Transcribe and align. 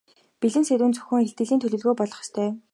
Бэлэн 0.39 0.65
сэдэв 0.67 0.87
нь 0.89 0.95
зөвхөн 0.95 1.23
илтгэлийн 1.25 1.61
төлөвлөгөө 1.61 1.95
болох 1.97 2.19
ёстой. 2.23 2.49